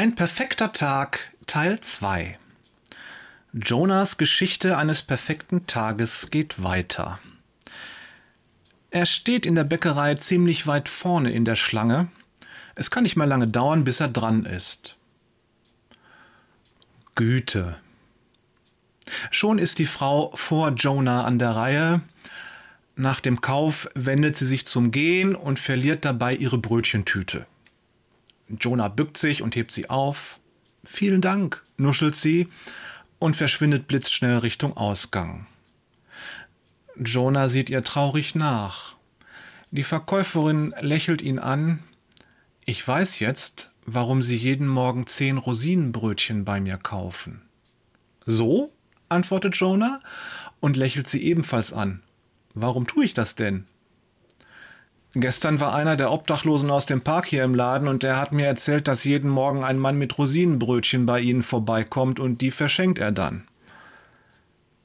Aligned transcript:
Ein 0.00 0.14
perfekter 0.14 0.72
Tag 0.72 1.34
Teil 1.46 1.78
2 1.78 2.32
Jonas 3.52 4.16
Geschichte 4.16 4.78
eines 4.78 5.02
perfekten 5.02 5.66
Tages 5.66 6.30
geht 6.30 6.62
weiter. 6.62 7.18
Er 8.90 9.04
steht 9.04 9.44
in 9.44 9.56
der 9.56 9.64
Bäckerei 9.64 10.14
ziemlich 10.14 10.66
weit 10.66 10.88
vorne 10.88 11.32
in 11.32 11.44
der 11.44 11.54
Schlange. 11.54 12.08
Es 12.76 12.90
kann 12.90 13.02
nicht 13.02 13.16
mehr 13.16 13.26
lange 13.26 13.46
dauern, 13.46 13.84
bis 13.84 14.00
er 14.00 14.08
dran 14.08 14.46
ist. 14.46 14.96
Güte. 17.14 17.76
Schon 19.30 19.58
ist 19.58 19.78
die 19.78 19.84
Frau 19.84 20.30
vor 20.34 20.70
Jonah 20.70 21.24
an 21.24 21.38
der 21.38 21.50
Reihe. 21.50 22.00
Nach 22.96 23.20
dem 23.20 23.42
Kauf 23.42 23.86
wendet 23.94 24.34
sie 24.34 24.46
sich 24.46 24.66
zum 24.66 24.92
Gehen 24.92 25.34
und 25.34 25.58
verliert 25.58 26.06
dabei 26.06 26.34
ihre 26.34 26.56
Brötchentüte. 26.56 27.46
Jonah 28.58 28.88
bückt 28.88 29.16
sich 29.16 29.42
und 29.42 29.56
hebt 29.56 29.72
sie 29.72 29.90
auf. 29.90 30.40
Vielen 30.84 31.20
Dank, 31.20 31.62
nuschelt 31.76 32.14
sie 32.14 32.48
und 33.18 33.36
verschwindet 33.36 33.86
blitzschnell 33.86 34.38
Richtung 34.38 34.76
Ausgang. 34.76 35.46
Jonah 36.96 37.48
sieht 37.48 37.70
ihr 37.70 37.84
traurig 37.84 38.34
nach. 38.34 38.96
Die 39.70 39.84
Verkäuferin 39.84 40.74
lächelt 40.80 41.22
ihn 41.22 41.38
an. 41.38 41.78
Ich 42.64 42.86
weiß 42.86 43.20
jetzt, 43.20 43.72
warum 43.86 44.22
Sie 44.22 44.36
jeden 44.36 44.68
Morgen 44.68 45.06
zehn 45.06 45.38
Rosinenbrötchen 45.38 46.44
bei 46.44 46.60
mir 46.60 46.76
kaufen. 46.76 47.42
So? 48.26 48.72
antwortet 49.08 49.56
Jonah 49.56 50.00
und 50.60 50.76
lächelt 50.76 51.08
sie 51.08 51.24
ebenfalls 51.24 51.72
an. 51.72 52.02
Warum 52.54 52.86
tue 52.86 53.04
ich 53.04 53.14
das 53.14 53.34
denn? 53.34 53.66
Gestern 55.14 55.58
war 55.58 55.74
einer 55.74 55.96
der 55.96 56.12
Obdachlosen 56.12 56.70
aus 56.70 56.86
dem 56.86 57.00
Park 57.00 57.26
hier 57.26 57.42
im 57.42 57.54
Laden 57.54 57.88
und 57.88 58.04
der 58.04 58.16
hat 58.16 58.32
mir 58.32 58.46
erzählt, 58.46 58.86
dass 58.86 59.02
jeden 59.02 59.28
Morgen 59.28 59.64
ein 59.64 59.78
Mann 59.78 59.98
mit 59.98 60.16
Rosinenbrötchen 60.16 61.04
bei 61.04 61.20
ihnen 61.20 61.42
vorbeikommt 61.42 62.20
und 62.20 62.40
die 62.40 62.52
verschenkt 62.52 62.98
er 62.98 63.10
dann. 63.10 63.48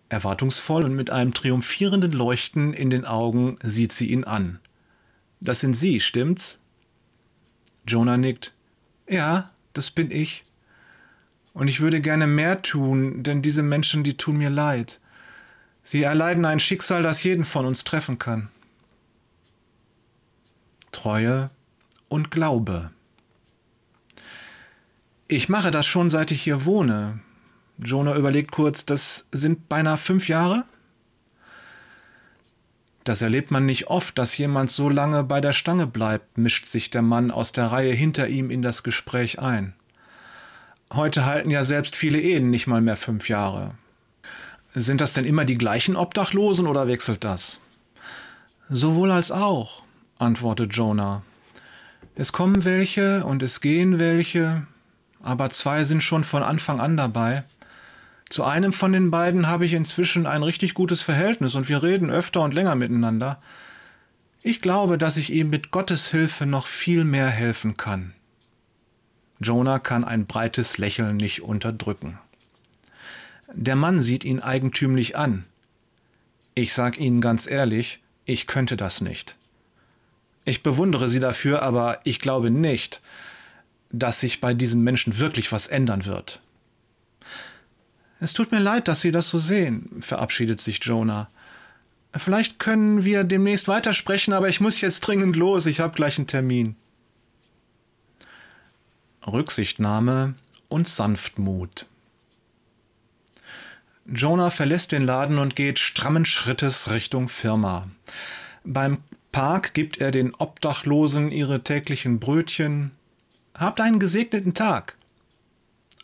Erwartungsvoll 0.10 0.84
und 0.84 0.96
mit 0.96 1.12
einem 1.12 1.34
triumphierenden 1.34 2.12
Leuchten 2.12 2.74
in 2.74 2.90
den 2.90 3.06
Augen 3.06 3.60
sieht 3.62 3.92
sie 3.92 4.12
ihn 4.12 4.24
an. 4.24 4.60
Das 5.42 5.60
sind 5.60 5.76
Sie, 5.76 6.00
stimmt's? 6.00 6.60
Jonah 7.88 8.18
nickt. 8.18 8.54
Ja, 9.08 9.52
das 9.74 9.92
bin 9.92 10.10
ich. 10.10 10.44
Und 11.54 11.68
ich 11.68 11.82
würde 11.82 12.02
gerne 12.02 12.26
mehr 12.26 12.64
tun, 12.64 13.22
denn 13.22 13.44
diese 13.44 13.62
Menschen, 13.62 14.04
die 14.04 14.18
tun 14.18 14.38
mir 14.38 14.50
leid. 14.50 15.00
Sie 15.84 16.02
erleiden 16.02 16.46
ein 16.46 16.60
Schicksal, 16.60 17.04
das 17.04 17.24
jeden 17.24 17.46
von 17.46 17.66
uns 17.66 17.84
treffen 17.84 18.18
kann. 18.18 18.50
Treue 20.96 21.50
und 22.08 22.32
Glaube. 22.32 22.90
Ich 25.28 25.50
mache 25.50 25.70
das 25.70 25.86
schon 25.86 26.10
seit 26.10 26.32
ich 26.32 26.42
hier 26.42 26.64
wohne. 26.64 27.20
Jonah 27.78 28.16
überlegt 28.16 28.52
kurz, 28.52 28.86
das 28.86 29.28
sind 29.34 29.68
beinahe 29.68 29.98
fünf 29.98 30.30
Jahre? 30.30 30.64
Das 33.04 33.22
erlebt 33.22 33.52
man 33.52 33.66
nicht 33.66 33.88
oft, 33.88 34.18
dass 34.18 34.38
jemand 34.38 34.72
so 34.72 34.88
lange 34.88 35.26
bei 35.26 35.42
der 35.42 35.52
Stange 35.52 35.86
bleibt, 35.86 36.38
mischt 36.38 36.68
sich 36.68 36.92
der 36.92 37.02
Mann 37.02 37.30
aus 37.30 37.52
der 37.52 37.68
Reihe 37.68 37.92
hinter 37.94 38.30
ihm 38.30 38.50
in 38.50 38.62
das 38.62 38.82
Gespräch 38.82 39.40
ein. 39.40 39.74
Heute 40.94 41.26
halten 41.26 41.52
ja 41.52 41.66
selbst 41.66 41.98
viele 41.98 42.22
Ehen 42.22 42.50
nicht 42.50 42.68
mal 42.68 42.82
mehr 42.82 42.98
fünf 42.98 43.28
Jahre. 43.28 43.76
Sind 44.74 45.02
das 45.02 45.12
denn 45.12 45.26
immer 45.26 45.44
die 45.44 45.58
gleichen 45.58 45.98
Obdachlosen 45.98 46.68
oder 46.68 46.88
wechselt 46.88 47.26
das? 47.26 47.60
Sowohl 48.70 49.12
als 49.12 49.32
auch 49.32 49.85
antwortet 50.18 50.74
Jonah. 50.74 51.24
Es 52.16 52.32
kommen 52.32 52.64
welche 52.64 53.26
und 53.26 53.44
es 53.44 53.62
gehen 53.62 54.00
welche, 54.00 54.66
aber 55.22 55.50
zwei 55.50 55.84
sind 55.84 56.02
schon 56.02 56.24
von 56.24 56.44
Anfang 56.44 56.80
an 56.80 56.96
dabei. 56.98 57.44
Zu 58.30 58.44
einem 58.44 58.74
von 58.74 58.94
den 58.94 59.12
beiden 59.12 59.48
habe 59.48 59.66
ich 59.66 59.74
inzwischen 59.74 60.26
ein 60.26 60.44
richtig 60.44 60.74
gutes 60.74 61.02
Verhältnis 61.02 61.56
und 61.56 61.70
wir 61.70 61.84
reden 61.84 62.10
öfter 62.10 62.42
und 62.42 62.54
länger 62.54 62.76
miteinander. 62.76 63.42
Ich 64.42 64.62
glaube, 64.62 64.98
dass 64.98 65.18
ich 65.18 65.32
ihm 65.32 65.50
mit 65.50 65.72
Gottes 65.72 66.10
Hilfe 66.10 66.46
noch 66.46 66.68
viel 66.68 67.04
mehr 67.04 67.28
helfen 67.30 67.78
kann. 67.78 68.14
Jonah 69.40 69.80
kann 69.80 70.04
ein 70.04 70.26
breites 70.26 70.78
Lächeln 70.78 71.18
nicht 71.18 71.42
unterdrücken. 71.42 72.18
Der 73.54 73.76
Mann 73.76 74.00
sieht 74.00 74.24
ihn 74.24 74.40
eigentümlich 74.40 75.18
an. 75.18 75.46
Ich 76.56 76.74
sag 76.74 76.98
Ihnen 76.98 77.22
ganz 77.22 77.48
ehrlich, 77.48 78.02
ich 78.26 78.48
könnte 78.48 78.78
das 78.78 79.02
nicht. 79.02 79.36
Ich 80.46 80.64
bewundere 80.64 81.10
sie 81.10 81.20
dafür, 81.20 81.64
aber 81.64 82.00
ich 82.04 82.20
glaube 82.20 82.52
nicht, 82.52 83.02
dass 83.92 84.22
sich 84.22 84.42
bei 84.42 84.54
diesen 84.54 84.84
Menschen 84.84 85.18
wirklich 85.20 85.52
was 85.52 85.68
ändern 85.68 86.06
wird. 86.06 86.40
Es 88.20 88.34
tut 88.34 88.52
mir 88.52 88.60
leid, 88.60 88.88
dass 88.88 89.02
Sie 89.02 89.12
das 89.12 89.28
so 89.28 89.40
sehen, 89.40 89.90
verabschiedet 90.00 90.62
sich 90.62 90.80
Jonah. 90.84 91.30
Vielleicht 92.14 92.60
können 92.60 93.04
wir 93.04 93.26
demnächst 93.26 93.68
weitersprechen, 93.68 94.34
aber 94.34 94.48
ich 94.48 94.62
muss 94.62 94.80
jetzt 94.80 95.02
dringend 95.02 95.36
los, 95.36 95.66
ich 95.66 95.82
habe 95.82 95.96
gleich 95.96 96.18
einen 96.18 96.28
Termin. 96.28 96.76
Rücksichtnahme 99.28 100.36
und 100.70 100.88
Sanftmut. 100.88 101.88
Jonah 104.06 104.52
verlässt 104.52 104.92
den 104.92 105.04
Laden 105.04 105.40
und 105.40 105.56
geht 105.56 105.80
strammen 105.80 106.26
Schrittes 106.26 106.92
Richtung 106.92 107.28
Firma. 107.28 107.90
Beim 108.64 109.00
Park 109.36 109.74
gibt 109.74 109.98
er 109.98 110.12
den 110.12 110.34
Obdachlosen 110.34 111.30
ihre 111.30 111.62
täglichen 111.62 112.22
Brötchen. 112.22 112.92
Habt 113.54 113.82
einen 113.82 114.00
gesegneten 114.00 114.54
Tag. 114.54 114.96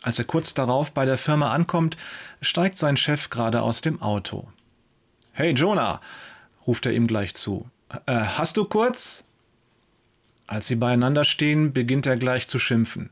Als 0.02 0.18
er 0.18 0.26
kurz 0.26 0.52
darauf 0.52 0.92
bei 0.92 1.06
der 1.06 1.16
Firma 1.16 1.50
ankommt, 1.50 1.96
steigt 2.42 2.76
sein 2.76 2.98
Chef 2.98 3.30
gerade 3.30 3.62
aus 3.62 3.80
dem 3.80 4.02
Auto. 4.02 4.48
Hey 5.30 5.52
Jonah, 5.54 6.02
ruft 6.66 6.84
er 6.84 6.92
ihm 6.92 7.06
gleich 7.06 7.32
zu. 7.32 7.70
Äh, 8.04 8.12
hast 8.36 8.58
du 8.58 8.66
kurz? 8.66 9.24
Als 10.46 10.66
sie 10.66 10.76
beieinander 10.76 11.24
stehen, 11.24 11.72
beginnt 11.72 12.04
er 12.04 12.18
gleich 12.18 12.48
zu 12.48 12.58
schimpfen. 12.58 13.08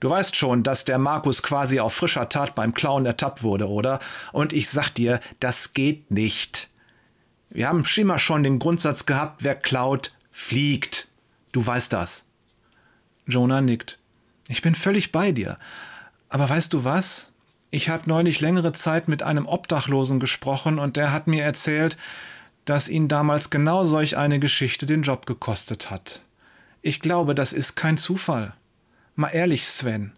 Du 0.00 0.10
weißt 0.10 0.36
schon, 0.36 0.64
dass 0.64 0.84
der 0.84 0.98
Markus 0.98 1.42
quasi 1.42 1.80
auf 1.80 1.94
frischer 1.94 2.28
Tat 2.28 2.54
beim 2.54 2.74
Klauen 2.74 3.06
ertappt 3.06 3.42
wurde, 3.42 3.70
oder? 3.70 4.00
Und 4.32 4.52
ich 4.52 4.68
sag 4.68 4.90
dir, 4.90 5.18
das 5.40 5.72
geht 5.72 6.10
nicht. 6.10 6.68
Wir 7.50 7.68
haben 7.68 7.84
immer 7.96 8.18
schon 8.18 8.42
den 8.42 8.58
Grundsatz 8.58 9.06
gehabt, 9.06 9.44
wer 9.44 9.54
klaut, 9.54 10.12
fliegt. 10.30 11.08
Du 11.52 11.66
weißt 11.66 11.92
das. 11.92 12.26
Jonah 13.26 13.60
nickt. 13.60 13.98
Ich 14.48 14.62
bin 14.62 14.74
völlig 14.74 15.12
bei 15.12 15.32
dir. 15.32 15.58
Aber 16.28 16.48
weißt 16.48 16.72
du 16.72 16.84
was? 16.84 17.32
Ich 17.70 17.88
habe 17.88 18.08
neulich 18.08 18.40
längere 18.40 18.72
Zeit 18.72 19.08
mit 19.08 19.22
einem 19.22 19.46
Obdachlosen 19.46 20.20
gesprochen 20.20 20.78
und 20.78 20.96
der 20.96 21.12
hat 21.12 21.26
mir 21.26 21.42
erzählt, 21.42 21.96
dass 22.64 22.88
ihn 22.88 23.08
damals 23.08 23.50
genau 23.50 23.84
solch 23.84 24.16
eine 24.16 24.38
Geschichte 24.38 24.86
den 24.86 25.02
Job 25.02 25.26
gekostet 25.26 25.90
hat. 25.90 26.22
Ich 26.82 27.00
glaube, 27.00 27.34
das 27.34 27.52
ist 27.52 27.74
kein 27.74 27.96
Zufall. 27.96 28.54
Mal 29.14 29.28
ehrlich, 29.28 29.66
Sven, 29.66 30.12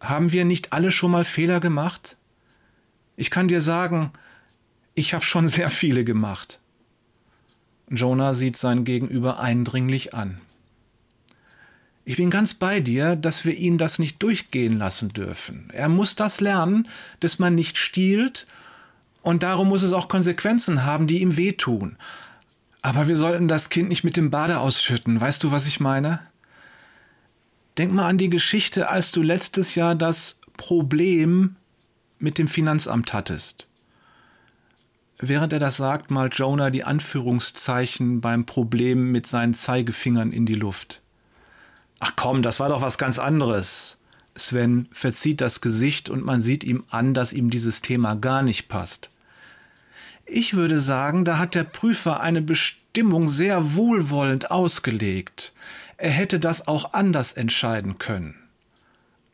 haben 0.00 0.32
wir 0.32 0.44
nicht 0.44 0.72
alle 0.72 0.92
schon 0.92 1.10
mal 1.10 1.24
Fehler 1.24 1.60
gemacht? 1.60 2.16
Ich 3.16 3.30
kann 3.30 3.48
dir 3.48 3.60
sagen, 3.60 4.12
ich 5.00 5.14
habe 5.14 5.24
schon 5.24 5.48
sehr 5.48 5.70
viele 5.70 6.04
gemacht. 6.04 6.60
Jonah 7.88 8.34
sieht 8.34 8.56
sein 8.56 8.84
Gegenüber 8.84 9.40
eindringlich 9.40 10.14
an. 10.14 10.40
Ich 12.04 12.16
bin 12.16 12.30
ganz 12.30 12.54
bei 12.54 12.80
dir, 12.80 13.16
dass 13.16 13.44
wir 13.44 13.56
ihn 13.56 13.78
das 13.78 13.98
nicht 13.98 14.22
durchgehen 14.22 14.78
lassen 14.78 15.08
dürfen. 15.08 15.70
Er 15.72 15.88
muss 15.88 16.16
das 16.16 16.40
lernen, 16.40 16.86
dass 17.20 17.38
man 17.38 17.54
nicht 17.54 17.78
stiehlt, 17.78 18.46
und 19.22 19.42
darum 19.42 19.68
muss 19.68 19.82
es 19.82 19.92
auch 19.92 20.08
Konsequenzen 20.08 20.84
haben, 20.84 21.06
die 21.06 21.20
ihm 21.20 21.36
wehtun. 21.36 21.96
Aber 22.80 23.08
wir 23.08 23.16
sollten 23.16 23.48
das 23.48 23.68
Kind 23.68 23.90
nicht 23.90 24.04
mit 24.04 24.16
dem 24.16 24.30
Bade 24.30 24.58
ausschütten. 24.58 25.20
Weißt 25.20 25.42
du, 25.44 25.50
was 25.50 25.66
ich 25.66 25.80
meine? 25.80 26.20
Denk 27.76 27.92
mal 27.92 28.08
an 28.08 28.18
die 28.18 28.30
Geschichte, 28.30 28.88
als 28.88 29.12
du 29.12 29.22
letztes 29.22 29.74
Jahr 29.74 29.94
das 29.94 30.40
Problem 30.56 31.56
mit 32.18 32.38
dem 32.38 32.48
Finanzamt 32.48 33.12
hattest. 33.12 33.66
Während 35.22 35.52
er 35.52 35.58
das 35.58 35.76
sagt, 35.76 36.10
malt 36.10 36.34
Jonah 36.36 36.70
die 36.70 36.84
Anführungszeichen 36.84 38.22
beim 38.22 38.46
Problem 38.46 39.12
mit 39.12 39.26
seinen 39.26 39.52
Zeigefingern 39.52 40.32
in 40.32 40.46
die 40.46 40.54
Luft. 40.54 41.02
Ach 41.98 42.12
komm, 42.16 42.42
das 42.42 42.58
war 42.58 42.70
doch 42.70 42.80
was 42.80 42.96
ganz 42.96 43.18
anderes. 43.18 43.98
Sven 44.34 44.88
verzieht 44.92 45.42
das 45.42 45.60
Gesicht 45.60 46.08
und 46.08 46.24
man 46.24 46.40
sieht 46.40 46.64
ihm 46.64 46.84
an, 46.88 47.12
dass 47.12 47.34
ihm 47.34 47.50
dieses 47.50 47.82
Thema 47.82 48.14
gar 48.14 48.42
nicht 48.42 48.68
passt. 48.68 49.10
Ich 50.24 50.54
würde 50.54 50.80
sagen, 50.80 51.26
da 51.26 51.36
hat 51.36 51.54
der 51.54 51.64
Prüfer 51.64 52.20
eine 52.20 52.40
Bestimmung 52.40 53.28
sehr 53.28 53.74
wohlwollend 53.74 54.50
ausgelegt. 54.50 55.52
Er 55.98 56.12
hätte 56.12 56.40
das 56.40 56.66
auch 56.66 56.94
anders 56.94 57.34
entscheiden 57.34 57.98
können. 57.98 58.36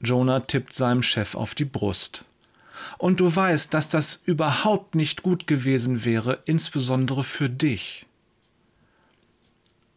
Jonah 0.00 0.40
tippt 0.40 0.72
seinem 0.72 1.04
Chef 1.04 1.36
auf 1.36 1.54
die 1.54 1.64
Brust 1.64 2.24
und 2.98 3.20
du 3.20 3.34
weißt, 3.34 3.72
dass 3.74 3.88
das 3.88 4.20
überhaupt 4.24 4.94
nicht 4.94 5.22
gut 5.22 5.46
gewesen 5.46 6.04
wäre, 6.04 6.42
insbesondere 6.44 7.24
für 7.24 7.48
dich. 7.48 8.06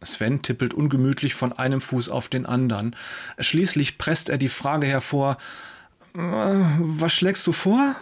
Sven 0.02 0.42
tippelt 0.42 0.72
ungemütlich 0.72 1.34
von 1.34 1.52
einem 1.52 1.80
Fuß 1.80 2.08
auf 2.08 2.28
den 2.28 2.46
anderen. 2.46 2.96
Schließlich 3.38 3.98
presst 3.98 4.28
er 4.28 4.38
die 4.38 4.48
Frage 4.48 4.86
hervor, 4.86 5.36
äh, 6.14 6.18
was 6.18 7.12
schlägst 7.12 7.46
du 7.46 7.52
vor? 7.52 7.94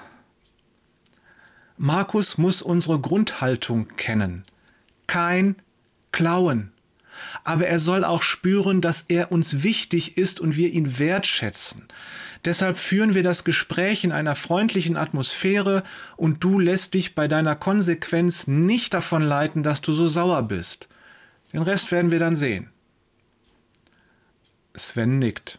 Markus 1.77 2.39
muss 2.39 2.63
unsere 2.63 3.01
Grundhaltung 3.01 3.89
kennen. 3.97 4.45
Kein 5.07 5.57
Klauen. 6.13 6.73
Aber 7.45 7.67
er 7.67 7.79
soll 7.79 8.05
auch 8.05 8.23
spüren, 8.23 8.81
dass 8.81 9.03
er 9.09 9.33
uns 9.33 9.63
wichtig 9.63 10.17
ist 10.17 10.41
und 10.41 10.57
wir 10.57 10.71
ihn 10.71 10.99
wertschätzen. 10.99 11.89
Deshalb 12.45 12.79
führen 12.79 13.15
wir 13.15 13.23
das 13.23 13.45
Gespräch 13.45 14.05
in 14.05 14.13
einer 14.13 14.37
freundlichen 14.37 14.97
Atmosphäre 14.97 15.83
und 16.17 16.45
du 16.45 16.59
lässt 16.59 16.95
dich 16.95 17.15
bei 17.15 17.27
deiner 17.27 17.57
Konsequenz 17.57 18.47
nicht 18.47 18.95
davon 18.95 19.23
leiten, 19.23 19.63
dass 19.63 19.81
du 19.81 19.93
so 19.93 20.09
sauer 20.09 20.43
bist. 20.45 20.89
Den 21.53 21.63
Rest 21.63 21.91
werden 21.91 22.11
wir 22.11 22.19
dann 22.19 22.37
sehen. 22.37 22.71
Sven 24.75 25.19
nickt. 25.19 25.59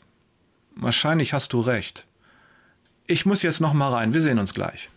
Wahrscheinlich 0.76 1.34
hast 1.34 1.52
du 1.54 1.60
recht. 1.60 2.06
Ich 3.08 3.26
muss 3.26 3.42
jetzt 3.42 3.60
noch 3.60 3.74
mal 3.74 3.92
rein, 3.92 4.14
wir 4.14 4.22
sehen 4.22 4.40
uns 4.40 4.54
gleich. 4.54 4.90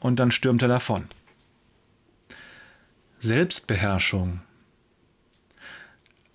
Und 0.00 0.16
dann 0.16 0.32
stürmt 0.32 0.62
er 0.62 0.68
davon. 0.68 1.06
Selbstbeherrschung. 3.18 4.40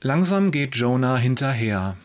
Langsam 0.02 0.52
geht 0.52 0.76
Jonah 0.76 1.18
hinterher. 1.18 1.98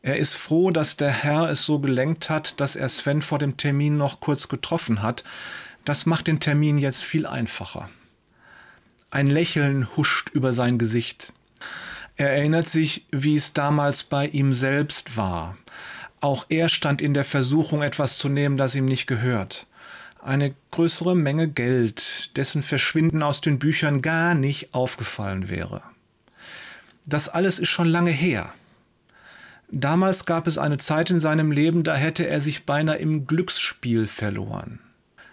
Er 0.00 0.16
ist 0.16 0.36
froh, 0.36 0.70
dass 0.70 0.96
der 0.96 1.10
Herr 1.10 1.50
es 1.50 1.62
so 1.62 1.78
gelenkt 1.78 2.30
hat, 2.30 2.60
dass 2.60 2.76
er 2.76 2.88
Sven 2.88 3.20
vor 3.20 3.38
dem 3.38 3.58
Termin 3.58 3.98
noch 3.98 4.20
kurz 4.20 4.48
getroffen 4.48 5.02
hat. 5.02 5.22
Das 5.84 6.06
macht 6.06 6.28
den 6.28 6.40
Termin 6.40 6.78
jetzt 6.78 7.04
viel 7.04 7.26
einfacher. 7.26 7.90
Ein 9.10 9.26
Lächeln 9.26 9.86
huscht 9.96 10.30
über 10.30 10.54
sein 10.54 10.78
Gesicht. 10.78 11.34
Er 12.16 12.30
erinnert 12.30 12.68
sich, 12.68 13.04
wie 13.12 13.36
es 13.36 13.52
damals 13.52 14.04
bei 14.04 14.26
ihm 14.28 14.54
selbst 14.54 15.18
war. 15.18 15.58
Auch 16.22 16.46
er 16.48 16.70
stand 16.70 17.02
in 17.02 17.12
der 17.12 17.24
Versuchung, 17.24 17.82
etwas 17.82 18.16
zu 18.16 18.30
nehmen, 18.30 18.56
das 18.56 18.74
ihm 18.74 18.86
nicht 18.86 19.06
gehört. 19.06 19.66
Eine 20.22 20.54
größere 20.70 21.14
Menge 21.14 21.48
Geld, 21.48 22.34
dessen 22.38 22.62
Verschwinden 22.62 23.22
aus 23.22 23.42
den 23.42 23.58
Büchern 23.58 24.00
gar 24.00 24.34
nicht 24.34 24.72
aufgefallen 24.72 25.50
wäre. 25.50 25.82
Das 27.06 27.28
alles 27.28 27.58
ist 27.58 27.68
schon 27.68 27.88
lange 27.88 28.10
her. 28.10 28.52
Damals 29.70 30.26
gab 30.26 30.46
es 30.46 30.58
eine 30.58 30.78
Zeit 30.78 31.10
in 31.10 31.18
seinem 31.18 31.50
Leben, 31.50 31.82
da 31.82 31.94
hätte 31.94 32.26
er 32.26 32.40
sich 32.40 32.64
beinahe 32.64 32.96
im 32.96 33.26
Glücksspiel 33.26 34.06
verloren. 34.06 34.78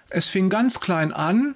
Es 0.09 0.27
fing 0.27 0.49
ganz 0.49 0.79
klein 0.79 1.13
an 1.13 1.55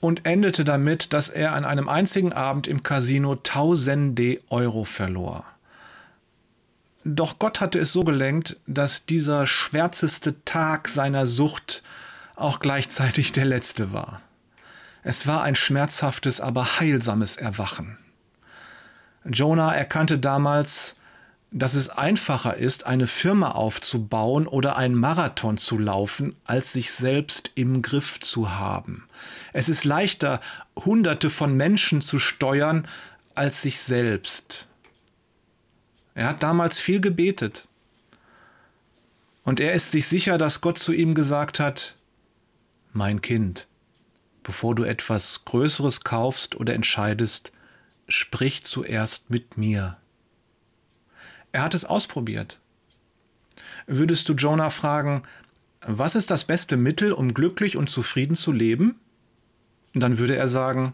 und 0.00 0.26
endete 0.26 0.64
damit, 0.64 1.12
dass 1.12 1.28
er 1.28 1.52
an 1.52 1.64
einem 1.64 1.88
einzigen 1.88 2.32
Abend 2.32 2.66
im 2.66 2.82
Casino 2.82 3.36
tausende 3.36 4.40
Euro 4.50 4.84
verlor. 4.84 5.44
Doch 7.04 7.38
Gott 7.38 7.60
hatte 7.60 7.78
es 7.78 7.92
so 7.92 8.02
gelenkt, 8.02 8.56
dass 8.66 9.06
dieser 9.06 9.46
schwärzeste 9.46 10.44
Tag 10.44 10.88
seiner 10.88 11.26
Sucht 11.26 11.82
auch 12.34 12.60
gleichzeitig 12.60 13.32
der 13.32 13.44
letzte 13.44 13.92
war. 13.92 14.20
Es 15.04 15.26
war 15.26 15.42
ein 15.42 15.56
schmerzhaftes, 15.56 16.40
aber 16.40 16.80
heilsames 16.80 17.36
Erwachen. 17.36 17.98
Jonah 19.24 19.74
erkannte 19.74 20.18
damals, 20.18 20.96
dass 21.52 21.74
es 21.74 21.90
einfacher 21.90 22.56
ist, 22.56 22.86
eine 22.86 23.06
Firma 23.06 23.50
aufzubauen 23.52 24.46
oder 24.46 24.76
einen 24.76 24.94
Marathon 24.94 25.58
zu 25.58 25.78
laufen, 25.78 26.34
als 26.44 26.72
sich 26.72 26.90
selbst 26.92 27.50
im 27.54 27.82
Griff 27.82 28.20
zu 28.20 28.52
haben. 28.52 29.06
Es 29.52 29.68
ist 29.68 29.84
leichter, 29.84 30.40
Hunderte 30.76 31.28
von 31.28 31.54
Menschen 31.54 32.00
zu 32.00 32.18
steuern, 32.18 32.88
als 33.34 33.62
sich 33.62 33.80
selbst. 33.80 34.66
Er 36.14 36.28
hat 36.28 36.42
damals 36.42 36.78
viel 36.78 37.00
gebetet. 37.00 37.68
Und 39.44 39.60
er 39.60 39.72
ist 39.72 39.90
sich 39.90 40.06
sicher, 40.06 40.38
dass 40.38 40.60
Gott 40.60 40.78
zu 40.78 40.92
ihm 40.92 41.14
gesagt 41.14 41.60
hat, 41.60 41.96
mein 42.92 43.20
Kind, 43.20 43.66
bevor 44.42 44.74
du 44.74 44.84
etwas 44.84 45.44
Größeres 45.44 46.04
kaufst 46.04 46.56
oder 46.56 46.74
entscheidest, 46.74 47.52
sprich 48.12 48.62
zuerst 48.64 49.30
mit 49.30 49.56
mir. 49.56 49.96
Er 51.50 51.62
hat 51.62 51.74
es 51.74 51.86
ausprobiert. 51.86 52.60
Würdest 53.86 54.28
du 54.28 54.34
Jonah 54.34 54.70
fragen, 54.70 55.22
was 55.80 56.14
ist 56.14 56.30
das 56.30 56.44
beste 56.44 56.76
Mittel, 56.76 57.12
um 57.12 57.34
glücklich 57.34 57.76
und 57.76 57.88
zufrieden 57.88 58.36
zu 58.36 58.52
leben? 58.52 59.00
Dann 59.94 60.18
würde 60.18 60.36
er 60.36 60.46
sagen, 60.46 60.92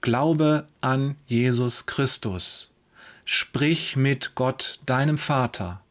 Glaube 0.00 0.66
an 0.80 1.16
Jesus 1.26 1.86
Christus. 1.86 2.70
Sprich 3.24 3.96
mit 3.96 4.34
Gott, 4.34 4.80
deinem 4.86 5.18
Vater, 5.18 5.82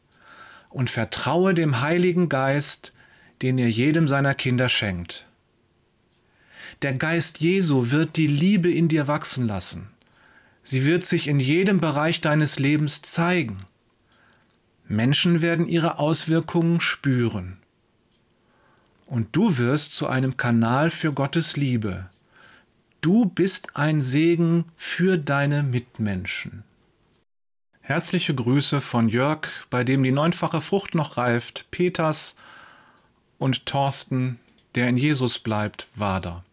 und 0.70 0.90
vertraue 0.90 1.54
dem 1.54 1.82
Heiligen 1.82 2.28
Geist, 2.30 2.94
den 3.42 3.58
er 3.58 3.70
jedem 3.70 4.08
seiner 4.08 4.34
Kinder 4.34 4.68
schenkt. 4.70 5.28
Der 6.82 6.94
Geist 6.94 7.40
Jesu 7.40 7.92
wird 7.92 8.16
die 8.16 8.28
Liebe 8.28 8.72
in 8.72 8.88
dir 8.88 9.08
wachsen 9.08 9.46
lassen. 9.46 9.90
Sie 10.70 10.86
wird 10.86 11.04
sich 11.04 11.28
in 11.28 11.40
jedem 11.40 11.80
Bereich 11.80 12.22
deines 12.22 12.60
Lebens 12.60 13.02
zeigen. 13.02 13.58
Menschen 14.88 15.42
werden 15.42 15.68
ihre 15.68 15.98
Auswirkungen 15.98 16.80
spüren. 16.80 17.58
Und 19.08 19.36
du 19.36 19.58
wirst 19.58 19.96
zu 19.96 20.06
einem 20.06 20.38
Kanal 20.38 20.92
für 20.92 21.12
Gottes 21.12 21.58
Liebe. 21.58 22.12
Du 23.02 23.26
bist 23.26 23.78
ein 23.78 24.00
Segen 24.00 24.66
für 24.76 25.18
deine 25.18 25.64
Mitmenschen. 25.64 26.64
Herzliche 27.82 28.36
Grüße 28.36 28.80
von 28.80 29.10
Jörg, 29.10 29.48
bei 29.72 29.84
dem 29.84 30.04
die 30.04 30.12
neunfache 30.12 30.62
Frucht 30.62 30.94
noch 30.94 31.18
reift, 31.18 31.66
Peters 31.72 32.36
und 33.40 33.66
Thorsten, 33.66 34.38
der 34.76 34.88
in 34.88 34.98
Jesus 34.98 35.40
bleibt, 35.40 35.88
Wader. 35.96 36.44